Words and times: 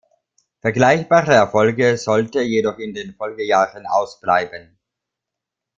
Vergleichbare 0.61 1.31
Erfolge 1.35 1.95
sollte 1.95 2.41
jedoch 2.41 2.79
in 2.79 2.95
den 2.95 3.13
Folgejahren 3.13 3.85
ausbleiben. 3.85 4.79